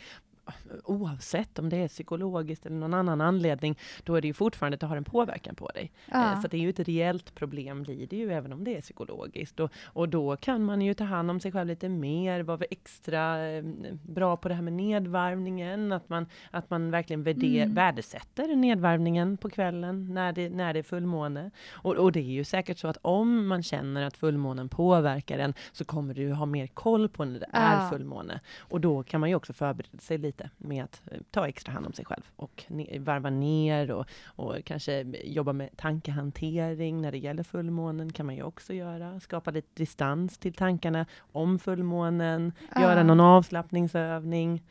Oavsett 0.83 1.59
om 1.59 1.69
det 1.69 1.77
är 1.77 1.87
psykologiskt 1.87 2.65
eller 2.65 2.75
någon 2.75 2.93
annan 2.93 3.21
anledning, 3.21 3.77
då 4.03 4.15
är 4.15 4.21
det 4.21 4.27
ju 4.27 4.33
fortfarande 4.33 4.75
att 4.75 4.81
det 4.81 4.87
har 4.87 4.97
en 4.97 5.03
påverkan 5.03 5.55
på 5.55 5.67
dig. 5.67 5.91
Eh, 6.07 6.11
Ja. 6.11 6.41
Så 6.41 6.47
det 6.47 6.57
är 6.57 6.61
ju 6.61 6.69
ett 6.69 6.79
reellt 6.79 7.35
problem 7.35 7.83
blir 7.83 8.07
det 8.07 8.15
ju 8.17 8.31
även 8.33 8.53
om 8.53 8.63
det 8.63 8.77
är 8.77 8.81
psykologiskt. 8.81 9.59
Och, 9.59 9.71
och 9.85 10.09
då 10.09 10.35
kan 10.37 10.63
man 10.63 10.81
ju 10.81 10.93
ta 10.93 11.03
hand 11.03 11.31
om 11.31 11.39
sig 11.39 11.51
själv 11.51 11.67
lite 11.67 11.89
mer, 11.89 12.43
vara 12.43 12.63
extra 12.71 13.47
eh, 13.49 13.63
bra 14.03 14.37
på 14.37 14.47
det 14.47 14.53
här 14.55 14.61
med 14.61 14.73
nedvarvningen, 14.73 15.91
att 15.91 16.09
man, 16.09 16.25
att 16.51 16.69
man 16.69 16.91
verkligen 16.91 17.23
värde, 17.23 17.47
Mm. 17.47 17.73
värdesätter 17.73 18.55
nedvarvningen 18.55 19.37
på 19.37 19.49
kvällen 19.49 20.13
när 20.13 20.31
det, 20.33 20.49
när 20.49 20.73
det 20.73 20.79
är 20.79 20.83
fullmåne. 20.83 21.51
Och, 21.71 21.95
och 21.95 22.11
det 22.11 22.19
är 22.19 22.23
ju 22.23 22.43
säkert 22.43 22.77
så 22.77 22.87
att 22.87 22.97
om 23.01 23.47
man 23.47 23.63
känner 23.63 24.03
att 24.03 24.17
fullmånen 24.17 24.69
påverkar 24.69 25.39
en 25.39 25.53
så 25.71 25.85
kommer 25.85 26.13
du 26.13 26.31
ha 26.33 26.45
mer 26.45 26.67
koll 26.67 27.09
på 27.09 27.25
när 27.25 27.39
det 27.39 27.45
Ja. 27.53 27.59
är 27.59 27.89
fullmåne. 27.89 28.39
Och 28.57 28.81
då 28.81 29.03
kan 29.03 29.19
man 29.19 29.29
ju 29.29 29.35
också 29.35 29.53
förbereda 29.53 29.97
sig 29.97 30.17
lite 30.17 30.36
med 30.57 30.83
att 30.83 31.01
eh, 31.11 31.17
ta 31.31 31.47
extra 31.47 31.73
hand 31.73 31.85
om 31.85 31.93
sig 31.93 32.05
själv 32.05 32.23
och 32.35 32.63
ne- 32.67 32.99
varva 32.99 33.29
ner 33.29 33.91
och, 33.91 34.05
och 34.25 34.55
kanske 34.65 35.01
jobba 35.23 35.53
med 35.53 35.77
tankehantering 35.77 37.01
när 37.01 37.11
det 37.11 37.17
gäller 37.17 37.43
fullmånen 37.43 38.13
kan 38.13 38.25
man 38.25 38.35
ju 38.35 38.43
också 38.43 38.73
göra. 38.73 39.19
Skapa 39.19 39.51
lite 39.51 39.67
distans 39.73 40.37
till 40.37 40.53
tankarna 40.53 41.05
om 41.19 41.59
fullmånen, 41.59 42.51
göra 42.75 42.97
Ja. 42.97 43.03
någon 43.03 43.19
avslappningsövning. 43.19 44.63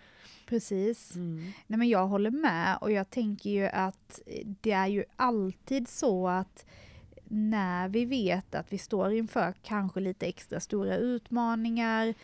Precis. 0.49 1.15
Mm. 1.15 1.53
Nej 1.67 1.79
men 1.79 1.89
jag 1.89 2.07
håller 2.07 2.31
med 2.31 2.79
och 2.81 2.93
jag 2.93 3.11
tänker 3.11 3.51
ju 3.51 3.67
att 3.67 4.21
det 4.61 4.73
är 4.73 4.87
ju 4.87 5.05
alltid 5.17 5.89
så 5.89 6.29
att 6.29 6.67
när 7.29 7.89
vi 7.89 8.05
vet 8.05 8.55
att 8.55 8.73
vi 8.73 8.79
står 8.79 9.13
inför 9.13 9.55
kanske 9.63 10.01
lite 10.01 10.27
extra 10.27 10.61
stora 10.61 10.97
utmaningar, 10.97 12.15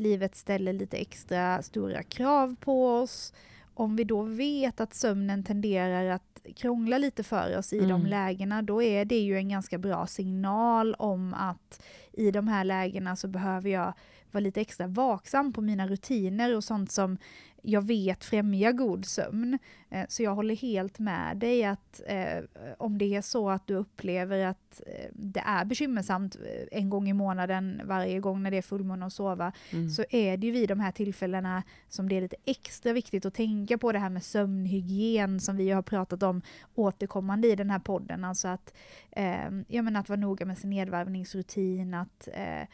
livet 0.00 0.36
ställer 0.36 0.72
lite 0.72 0.96
extra 0.96 1.62
stora 1.62 2.02
krav 2.02 2.56
på 2.60 2.88
oss, 2.88 3.32
om 3.74 3.96
vi 3.96 4.04
då 4.04 4.22
vet 4.22 4.80
att 4.80 4.94
sömnen 4.94 5.44
tenderar 5.44 6.10
att 6.10 6.22
krångla 6.56 6.98
lite 6.98 7.22
för 7.22 7.58
oss 7.58 7.72
i 7.72 7.80
de 7.80 7.90
Mm. 7.90 8.06
lägena, 8.06 8.62
då 8.62 8.82
är 8.82 9.04
det 9.04 9.18
ju 9.18 9.36
en 9.36 9.48
ganska 9.48 9.78
bra 9.78 10.06
signal 10.06 10.94
om 10.94 11.34
att 11.34 11.82
i 12.12 12.30
de 12.30 12.48
här 12.48 12.64
lägena 12.64 13.16
så 13.16 13.28
behöver 13.28 13.70
jag 13.70 13.92
vara 14.32 14.40
lite 14.42 14.60
extra 14.60 14.86
vaksam 14.86 15.52
på 15.52 15.60
mina 15.60 15.86
rutiner 15.88 16.56
och 16.56 16.64
sånt 16.64 16.92
som 16.92 17.18
jag 17.62 17.86
vet 17.86 18.24
främjar 18.24 18.72
god 18.72 19.04
sömn. 19.04 19.58
Eh, 19.90 20.04
Så 20.08 20.22
jag 20.22 20.34
håller 20.34 20.56
helt 20.56 20.98
med 20.98 21.36
dig 21.36 21.64
att 21.64 22.00
eh, 22.06 22.44
om 22.78 22.98
det 22.98 23.14
är 23.14 23.20
så 23.22 23.50
att 23.50 23.66
du 23.66 23.74
upplever 23.74 24.44
att 24.46 24.80
eh, 24.86 25.10
det 25.12 25.40
är 25.46 25.64
bekymmersamt 25.64 26.36
eh, 26.36 26.78
en 26.78 26.90
gång 26.90 27.08
i 27.08 27.12
månaden, 27.12 27.80
varje 27.84 28.20
gång 28.20 28.42
när 28.42 28.50
det 28.50 28.56
är 28.56 28.62
fullmåne 28.62 29.06
och 29.06 29.12
sova, 29.12 29.52
Mm. 29.72 29.90
så 29.90 30.04
är 30.10 30.36
det 30.36 30.46
ju 30.46 30.52
vid 30.52 30.68
de 30.68 30.80
här 30.80 30.92
tillfällena 30.92 31.62
som 31.88 32.08
det 32.08 32.16
är 32.16 32.20
lite 32.20 32.36
extra 32.44 32.92
viktigt 32.92 33.26
att 33.26 33.34
tänka 33.34 33.78
på 33.78 33.92
det 33.92 33.98
här 33.98 34.10
med 34.10 34.22
sömnhygien 34.22 35.40
som 35.40 35.56
vi 35.56 35.70
har 35.70 35.82
pratat 35.82 36.22
om 36.22 36.42
återkommande 36.74 37.48
i 37.48 37.56
den 37.56 37.70
här 37.70 37.78
podden. 37.78 38.24
Alltså 38.24 38.48
att, 38.48 38.74
eh, 39.10 39.50
ja, 39.68 39.82
men 39.82 39.96
att 39.96 40.08
vara 40.08 40.20
noga 40.20 40.46
med 40.46 40.58
sin 40.58 40.70
nedvarvningsrutin, 40.70 41.94
att 41.94 42.28
eh, 42.32 42.66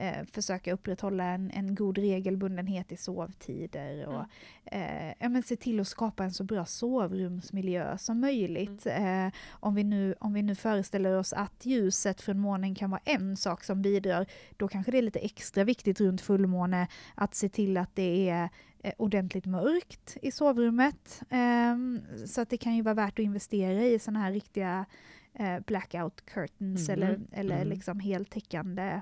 eh, 0.00 0.24
försöka 0.32 0.72
upprätthålla 0.72 1.24
en, 1.24 1.50
en 1.50 1.74
god 1.74 1.98
regelbundenhet 1.98 2.92
i 2.92 2.96
sovtider 2.96 4.06
och 4.06 4.24
eh, 4.64 5.14
ja, 5.18 5.28
men 5.28 5.42
se 5.42 5.56
till 5.56 5.80
att 5.80 5.88
skapa 5.88 6.24
en 6.24 6.32
så 6.32 6.44
bra 6.44 6.64
sovrumsmiljö 6.64 7.98
som 7.98 8.20
möjligt. 8.20 8.86
Eh, 8.86 9.28
om, 9.50 9.74
vi 9.74 9.84
nu, 9.84 10.14
om 10.20 10.32
vi 10.32 10.42
nu 10.42 10.54
föreställer 10.54 11.18
oss 11.18 11.32
att 11.32 11.66
ljuset 11.66 12.20
från 12.20 12.38
månen 12.38 12.74
kan 12.74 12.90
vara 12.90 13.00
en 13.04 13.36
sak 13.36 13.64
som 13.64 13.82
bidrar, 13.82 14.26
då 14.56 14.68
kanske 14.68 14.92
det 14.92 14.98
är 14.98 15.02
lite 15.02 15.18
extra 15.18 15.64
viktigt 15.64 16.00
runt 16.00 16.20
fullmåne 16.20 16.88
att 17.14 17.34
se 17.34 17.48
till 17.48 17.76
att 17.76 17.96
det 17.96 18.28
är 18.28 18.48
eh, 18.82 18.92
ordentligt 18.98 19.46
mörkt 19.46 20.16
i 20.22 20.30
sovrummet. 20.30 21.22
Ehm, 21.30 22.00
så 22.26 22.40
att 22.40 22.50
det 22.50 22.56
kan 22.56 22.76
ju 22.76 22.82
vara 22.82 22.94
värt 22.94 23.18
att 23.18 23.24
investera 23.24 23.84
i 23.84 23.98
sådana 23.98 24.20
här 24.20 24.32
riktiga 24.32 24.86
eh, 25.34 25.60
blackout 25.66 26.24
curtains 26.24 26.88
Mhm, 26.88 26.94
eller, 26.94 27.20
eller 27.32 27.56
mm. 27.56 27.68
liksom 27.68 28.00
heltäckande 28.00 29.00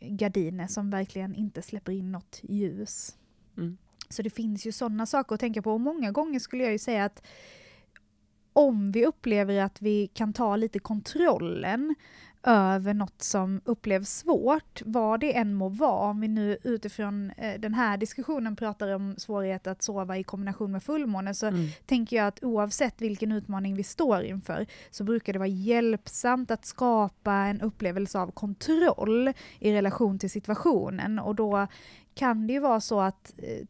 gardiner 0.00 0.66
som 0.66 0.90
verkligen 0.90 1.34
inte 1.34 1.62
släpper 1.62 1.92
in 1.92 2.12
något 2.12 2.40
ljus. 2.42 3.16
Mm. 3.56 3.76
Så 4.08 4.22
det 4.22 4.30
finns 4.30 4.66
ju 4.66 4.72
sådana 4.72 5.06
saker 5.06 5.34
att 5.34 5.40
tänka 5.40 5.62
på 5.62 5.72
och 5.72 5.80
många 5.80 6.12
gånger 6.12 6.38
skulle 6.38 6.62
jag 6.62 6.72
ju 6.72 6.78
säga 6.78 7.04
att 7.04 7.22
om 8.52 8.92
vi 8.92 9.06
upplever 9.06 9.60
att 9.60 9.82
vi 9.82 10.06
kan 10.06 10.32
ta 10.32 10.56
lite 10.56 10.78
kontrollen 10.78 11.94
över 12.46 12.94
något 12.94 13.22
som 13.22 13.60
upplevs 13.64 14.10
svårt, 14.10 14.82
vad 14.84 15.20
det 15.20 15.36
än 15.36 15.54
må 15.54 15.68
vara, 15.68 16.10
om 16.10 16.20
vi 16.20 16.28
nu 16.28 16.58
utifrån 16.62 17.30
eh, 17.36 17.60
den 17.60 17.74
här 17.74 17.96
diskussionen 17.96 18.56
pratar 18.56 18.94
om 18.94 19.14
svårighet 19.18 19.66
att 19.66 19.82
sova 19.82 20.18
i 20.18 20.22
kombination 20.24 20.72
med 20.72 20.82
fullmåne, 20.82 21.34
så 21.34 21.46
Mm. 21.46 21.66
tänker 21.86 22.16
jag 22.16 22.26
att 22.26 22.44
oavsett 22.44 23.00
vilken 23.02 23.32
utmaning 23.32 23.74
vi 23.76 23.82
står 23.82 24.22
inför 24.22 24.66
så 24.90 25.04
brukar 25.04 25.32
det 25.32 25.38
vara 25.38 25.48
hjälpsamt 25.48 26.50
att 26.50 26.64
skapa 26.66 27.32
en 27.32 27.60
upplevelse 27.60 28.18
av 28.18 28.30
kontroll 28.30 29.32
i 29.58 29.72
relation 29.72 30.18
till 30.18 30.30
situationen 30.30 31.18
och 31.18 31.34
då 31.34 31.66
kan 32.14 32.46
det 32.46 32.52
ju 32.52 32.58
vara 32.60 32.80
så 32.80 33.00
att 33.00 33.34
eh, 33.38 33.66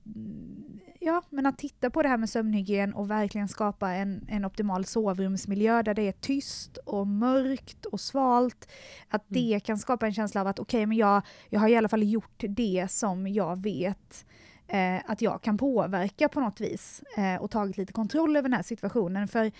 ja, 1.00 1.22
men 1.30 1.46
att 1.46 1.58
titta 1.58 1.90
på 1.90 2.02
det 2.02 2.08
här 2.08 2.16
med 2.16 2.30
sömnhygien 2.30 2.94
och 2.94 3.10
verkligen 3.10 3.48
skapa 3.48 3.90
en, 3.92 4.26
en 4.28 4.44
optimal 4.44 4.84
sovrumsmiljö 4.84 5.82
där 5.82 5.94
det 5.94 6.02
är 6.02 6.12
tyst 6.12 6.76
och 6.76 7.06
mörkt 7.06 7.86
och 7.86 8.00
svalt. 8.00 8.68
Att 9.08 9.30
Mm. 9.30 9.42
det 9.50 9.60
kan 9.60 9.78
skapa 9.78 10.06
en 10.06 10.14
känsla 10.14 10.40
av 10.40 10.46
att 10.46 10.58
okej, 10.58 10.86
men 10.86 10.96
jag, 10.96 11.22
jag 11.48 11.60
har 11.60 11.68
i 11.68 11.76
alla 11.76 11.88
fall 11.88 12.02
gjort 12.02 12.44
det 12.48 12.86
som 12.90 13.26
jag 13.26 13.62
vet 13.62 14.26
eh, 14.66 15.10
att 15.10 15.22
jag 15.22 15.42
kan 15.42 15.58
påverka 15.58 16.28
på 16.28 16.40
något 16.40 16.60
vis 16.60 17.02
eh, 17.16 17.42
och 17.42 17.50
tagit 17.50 17.76
lite 17.76 17.92
kontroll 17.92 18.36
över 18.36 18.48
den 18.48 18.56
här 18.56 18.62
situationen. 18.62 19.28
För 19.28 19.52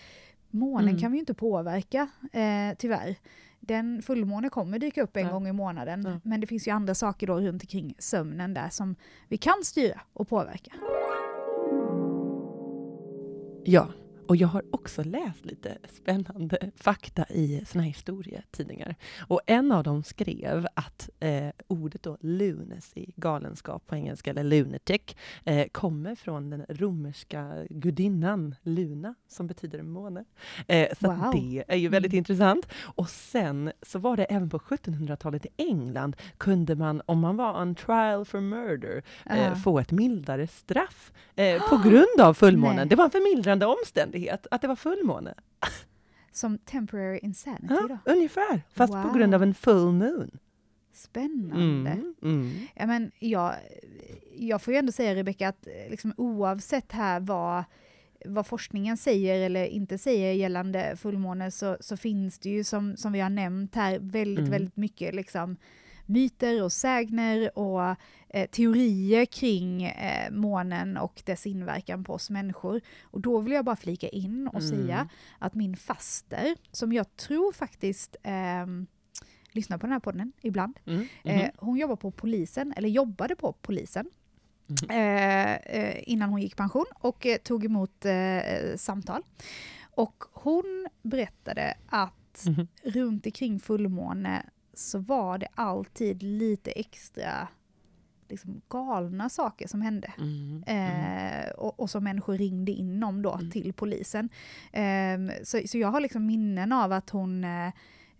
månen 0.51 0.89
Mm. 0.89 1.01
kan 1.01 1.13
vi 1.13 1.17
ju 1.19 1.21
inte 1.21 1.35
påverka, 1.35 2.09
eh, 2.33 2.77
tyvärr. 2.79 3.17
Den 3.69 4.03
fullmåne 4.03 4.49
kommer 4.49 4.79
dyka 4.79 5.03
upp 5.03 5.17
en 5.17 5.27
Ja. 5.27 5.33
gång 5.33 5.49
i 5.49 5.53
månaden, 5.53 6.03
Ja. 6.07 6.21
men 6.25 6.41
det 6.41 6.47
finns 6.47 6.69
ju 6.69 6.71
andra 6.71 6.95
saker 6.95 7.27
då 7.27 7.41
runt 7.41 7.63
omkring 7.63 7.95
sömnen 7.99 8.55
där 8.55 8.69
som 8.69 8.97
vi 9.29 9.37
kan 9.37 9.65
styra 9.65 10.01
och 10.13 10.29
påverka. 10.29 10.73
Ja, 13.65 13.89
och 14.29 14.37
jag 14.37 14.49
har 14.49 14.63
också 14.71 15.03
läst 15.03 15.45
lite 15.45 15.79
spännande 15.93 16.71
fakta 16.77 17.25
i 17.31 17.63
såna 17.67 17.83
här 17.85 17.89
historietidningar. 17.91 18.95
Och 19.29 19.41
en 19.47 19.73
av 19.73 19.85
dem 19.85 20.03
skrev 20.03 20.67
att 20.75 21.11
eh, 21.21 21.49
ordet 21.67 22.03
då 22.03 22.17
lunacy, 22.21 23.07
galenskap 23.17 23.87
på 23.87 23.95
engelska, 23.97 24.31
eller 24.31 24.43
lunatic, 24.45 25.01
eh, 25.45 25.67
kommer 25.73 26.15
från 26.15 26.51
den 26.51 26.65
romerska 26.69 27.53
gudinnan 27.71 28.55
Luna, 28.63 29.15
som 29.29 29.47
betyder 29.47 29.83
måne. 29.83 30.25
Eh, 30.69 30.89
så 31.01 31.07
Wow. 31.07 31.31
det 31.33 31.65
är 31.69 31.77
ju 31.77 31.89
väldigt 31.89 32.13
Mm. 32.13 32.19
intressant. 32.19 32.67
Och 32.83 33.09
sen 33.11 33.73
så 33.83 33.99
var 33.99 34.17
det 34.17 34.25
även 34.25 34.51
på 34.51 34.59
1700-talet 34.59 35.47
i 35.47 35.49
England 35.57 36.17
kunde 36.39 36.75
man, 36.77 37.03
om 37.07 37.19
man 37.21 37.37
var 37.37 37.61
on 37.63 37.75
trial 37.75 38.25
for 38.25 38.41
murder, 38.41 39.03
eh, 39.27 39.39
Ja. 39.45 39.55
få 39.55 39.79
ett 39.79 39.91
mildare 39.93 40.47
straff 40.47 41.13
eh, 41.37 41.63
på 41.71 41.77
grund 41.89 42.21
av 42.21 42.35
fullmånen. 42.35 42.77
Nej. 42.77 42.87
Det 42.87 42.97
var 42.97 43.05
en 43.05 43.11
förmildrande 43.11 43.67
omständighet 43.67 44.14
att 44.51 44.61
det 44.63 44.69
var 44.69 44.77
fullmåne. 44.77 45.35
Som 46.33 46.59
temporary 46.59 47.19
insanity 47.23 47.67
Ja, 47.75 47.99
då. 48.05 48.13
ungefär, 48.13 48.63
fast 48.75 48.93
på 48.93 48.99
Wow. 48.99 49.15
grund 49.17 49.35
av 49.35 49.43
en 49.43 49.55
full 49.55 49.93
moon. 49.93 50.31
Spännande. 50.93 51.91
Mm, 51.91 52.15
mm. 52.23 52.51
Ja, 52.75 52.87
men 52.87 53.11
jag, 53.19 53.55
jag 54.37 54.63
får 54.63 54.75
ju 54.75 54.79
ändå 54.79 54.93
säga 54.93 55.15
Rebecka 55.15 55.49
att 55.49 55.67
eh, 55.67 55.91
liksom, 55.91 56.15
oavsett 56.17 56.93
här 56.93 57.21
vad, 57.21 57.65
vad 58.25 58.47
forskningen 58.47 58.97
säger 58.97 59.41
eller 59.47 59.65
inte 59.65 59.99
säger 59.99 60.33
gällande 60.33 60.97
fullmåne 60.97 61.51
så, 61.51 61.77
så 61.81 61.97
finns 61.97 62.39
det 62.39 62.49
ju 62.51 62.65
som, 62.65 62.97
som 62.97 63.13
vi 63.13 63.21
har 63.21 63.31
nämnt 63.31 63.75
här 63.75 63.99
väldigt, 63.99 64.39
Mm. 64.39 64.51
väldigt 64.51 64.77
mycket 64.77 65.15
liksom, 65.15 65.57
myter 66.07 66.63
och 66.63 66.73
sägner 66.73 67.59
och 67.59 67.97
eh, 68.29 68.47
teorier 68.51 69.25
kring 69.27 69.83
eh, 69.85 70.31
månen 70.31 70.97
och 70.97 71.23
dess 71.27 71.47
inverkan 71.47 72.05
på 72.05 72.13
oss 72.15 72.31
människor. 72.31 72.81
Och 73.03 73.21
då 73.21 73.41
vill 73.41 73.53
jag 73.53 73.65
bara 73.65 73.77
flika 73.77 74.09
in 74.09 74.49
och 74.49 74.61
Mm. 74.61 74.69
säga 74.71 75.09
att 75.39 75.55
min 75.55 75.77
faster, 75.77 76.57
som 76.73 76.93
jag 76.93 77.17
tror 77.17 77.53
faktiskt 77.53 78.17
ehm, 78.23 78.87
lyssnar 79.53 79.79
på 79.79 79.87
den 79.87 79.93
här 79.93 80.01
podden 80.01 80.33
ibland, 80.41 80.79
Mm, 80.87 81.07
Eh, 81.25 81.37
mhm. 81.43 81.51
hon 81.57 81.77
jobbar 81.79 81.97
på 81.97 82.11
polisen, 82.11 82.75
eller 82.77 82.89
jobbade 82.89 83.37
på 83.37 83.53
polisen, 83.53 84.07
Mhm. 84.67 84.91
eh, 84.91 85.55
eh, 85.55 86.03
innan 86.07 86.29
hon 86.31 86.41
gick 86.43 86.53
i 86.53 86.57
pension 86.57 86.85
och 86.95 87.27
eh, 87.27 87.37
tog 87.39 87.65
emot 87.65 88.05
eh, 88.05 88.77
samtal. 88.77 89.23
Och 89.97 90.25
hon 90.33 90.89
berättade 91.03 91.75
att 91.87 92.45
Mhm. 92.47 92.69
runt 92.83 93.27
omkring 93.27 93.61
fullmåne 93.61 94.47
så 94.77 94.99
var 94.99 95.39
det 95.39 95.49
alltid 95.55 96.23
lite 96.23 96.71
extra 96.71 97.49
liksom, 98.29 98.61
galna 98.69 99.29
saker 99.29 99.69
som 99.69 99.81
hände. 99.83 100.13
Mm, 100.19 100.65
mm. 100.67 101.45
Eh, 101.45 101.51
och, 101.51 101.81
och 101.81 101.91
som 101.91 102.05
människor 102.05 102.39
ringde 102.39 102.73
in 102.73 103.03
om 103.05 103.23
då 103.23 103.33
Mm. 103.33 103.51
till 103.51 103.73
polisen. 103.73 104.29
Ehm, 104.73 105.31
så, 105.43 105.61
så 105.67 105.79
jag 105.79 105.89
har 105.89 106.01
liksom 106.01 106.27
minnen 106.27 106.73
av 106.73 106.93
att 106.93 107.11
hon, 107.11 107.45
eh, 107.45 107.73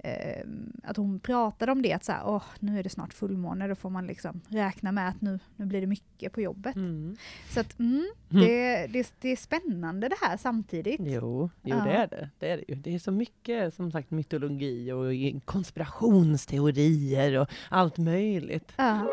ehm, 0.05 0.73
att 0.85 0.97
hon 0.97 1.21
pratade 1.21 1.73
om 1.73 1.83
det, 1.83 1.93
att 1.93 2.05
så 2.05 2.13
här, 2.13 2.23
Åh, 2.27 2.43
nu 2.61 2.79
är 2.79 2.83
det 2.83 2.89
snart 2.91 3.13
fullmåne, 3.15 3.69
då 3.69 3.75
får 3.75 3.91
man 3.91 4.07
liksom 4.07 4.41
räkna 4.49 4.93
med 4.93 5.09
att 5.09 5.21
nu, 5.21 5.39
nu 5.57 5.67
blir 5.67 5.81
det 5.81 5.87
mycket 5.87 6.33
på 6.33 6.41
jobbet. 6.41 6.77
Mm. 6.77 7.17
Så 7.51 7.61
att, 7.61 7.79
mm, 7.79 8.05
Mm. 8.31 8.47
det, 8.47 8.87
det, 8.87 9.13
det 9.21 9.29
är 9.29 9.37
spännande 9.37 10.09
det 10.09 10.17
här 10.21 10.37
samtidigt. 10.37 11.01
Jo, 11.01 11.51
jo 11.63 11.77
Ja. 11.77 11.85
det 11.85 11.91
är 11.93 12.07
det. 12.07 12.31
Det 12.39 12.49
är 12.51 12.57
det 12.57 12.65
ju. 12.69 12.75
Det 12.75 12.95
är 12.95 12.99
så 12.99 13.11
mycket 13.11 13.75
som 13.75 13.93
sagt 13.93 14.11
mytologi 14.11 14.93
och 14.93 15.45
konspirationsteorier 15.45 17.39
och 17.39 17.49
allt 17.69 17.99
möjligt. 17.99 18.73
Ja. 18.77 19.09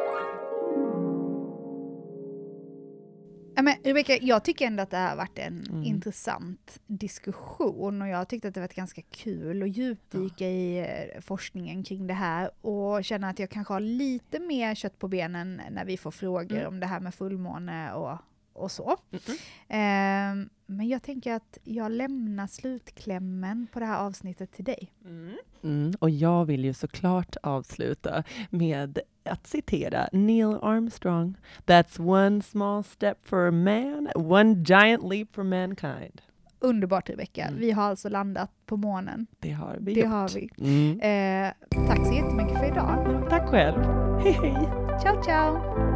Men 3.61 3.75
Rebecka, 3.83 4.17
jag 4.21 4.43
tycker 4.43 4.67
ändå 4.67 4.83
att 4.83 4.89
det 4.89 4.97
här 4.97 5.09
har 5.09 5.15
varit 5.17 5.39
en 5.39 5.63
Mm. 5.69 5.83
intressant 5.83 6.79
diskussion 6.87 8.01
och 8.01 8.07
jag 8.07 8.27
tyckte 8.27 8.47
att 8.47 8.53
det 8.53 8.59
varit 8.59 8.73
ganska 8.75 9.01
kul 9.01 9.63
att 9.63 9.77
djupdyka 9.77 10.45
i 10.49 10.79
eh, 10.79 11.21
forskningen 11.21 11.83
kring 11.83 12.07
det 12.07 12.13
här 12.13 12.51
och 12.65 13.03
känna 13.03 13.29
att 13.29 13.39
jag 13.39 13.49
kanske 13.49 13.73
har 13.73 13.79
lite 13.79 14.39
mer 14.39 14.75
kött 14.75 14.99
på 14.99 15.07
benen 15.07 15.61
när 15.71 15.85
vi 15.85 15.97
får 15.97 16.11
frågor 16.11 16.57
Mm. 16.57 16.67
om 16.67 16.79
det 16.79 16.85
här 16.87 16.99
med 16.99 17.15
fullmåne 17.15 17.93
och, 17.93 18.17
och 18.53 18.71
så. 18.71 18.97
Mhm. 19.09 19.37
Ehm, 19.69 20.49
men 20.65 20.87
jag 20.87 21.03
tänker 21.03 21.33
att 21.33 21.57
jag 21.63 21.91
lämnar 21.91 22.47
slutklämmen 22.47 23.67
på 23.73 23.79
det 23.79 23.85
här 23.85 23.97
avsnittet 23.99 24.51
till 24.51 24.65
dig. 24.65 24.91
Mm. 25.05 25.37
Mm, 25.63 25.93
och 25.99 26.09
jag 26.09 26.45
vill 26.45 26.65
ju 26.65 26.73
såklart 26.73 27.35
avsluta 27.43 28.23
med 28.49 28.99
att 29.25 29.47
citera 29.47 30.09
Neil 30.11 30.57
Armstrong. 30.61 31.35
That's 31.65 31.99
one 32.01 32.41
small 32.41 32.83
step 32.83 33.17
for 33.25 33.47
a 33.47 33.51
man, 33.51 34.09
one 34.15 34.53
giant 34.65 35.03
leap 35.13 35.35
for 35.35 35.43
mankind. 35.43 36.21
Underbart 36.59 37.09
Rebecka, 37.09 37.45
Mm. 37.47 37.59
vi 37.59 37.71
har 37.71 37.83
alltså 37.83 38.09
landat 38.09 38.51
på 38.65 38.77
månen. 38.77 39.27
Det 39.39 39.51
har 39.51 39.77
vi 39.79 39.93
Det 39.93 39.99
gjort. 40.01 40.09
har 40.09 40.29
vi. 40.29 40.49
Mm. 40.59 40.99
Eh, 40.99 41.53
tack 41.87 42.07
så 42.07 42.13
jättemycket 42.13 42.57
för 42.59 42.65
idag. 42.65 43.25
Tack 43.29 43.47
själv. 43.49 43.83
Hej 44.23 44.31
hej! 44.31 44.69
Ciao 45.03 45.23
ciao! 45.23 45.90